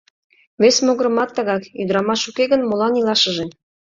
[0.61, 3.45] Вес могырымат тыгак: ӱдырамаш уке гын, молан илашыже?